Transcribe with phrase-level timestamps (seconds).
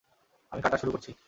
[0.51, 1.11] আমি কাটা শুরু করছি।